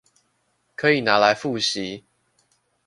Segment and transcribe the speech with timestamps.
[0.73, 2.01] 可以拿來複習